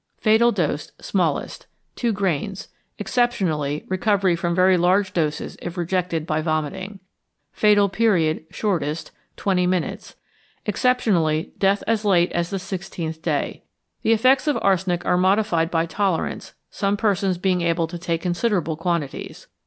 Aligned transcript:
Fatal 0.17 0.51
Dose 0.51 0.91
(Smallest). 0.99 1.67
Two 1.95 2.11
grains. 2.11 2.69
Exceptionally, 2.97 3.85
recovery 3.87 4.35
from 4.35 4.55
very 4.55 4.75
large 4.75 5.13
doses 5.13 5.57
if 5.61 5.77
rejected 5.77 6.25
by 6.25 6.41
vomiting. 6.41 6.99
Fatal 7.51 7.87
Period 7.87 8.43
(Shortest). 8.49 9.11
Twenty 9.37 9.67
minutes. 9.67 10.15
Exceptionally, 10.65 11.51
death 11.59 11.83
as 11.85 12.03
late 12.03 12.31
as 12.31 12.49
the 12.49 12.57
sixteenth 12.57 13.21
day. 13.21 13.61
The 14.01 14.11
effects 14.11 14.47
of 14.47 14.57
arsenic 14.63 15.05
are 15.05 15.17
modified 15.17 15.69
by 15.69 15.85
tolerance, 15.85 16.55
some 16.71 16.97
persons 16.97 17.37
being 17.37 17.61
able 17.61 17.85
to 17.85 17.99
take 17.99 18.23
considerable 18.23 18.75
quantities. 18.77 19.45